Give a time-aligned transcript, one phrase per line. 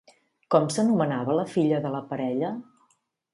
[0.53, 2.51] Com s'anomenava la filla de la parella?